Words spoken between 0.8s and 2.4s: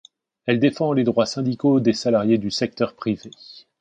les droits syndicaux des salariés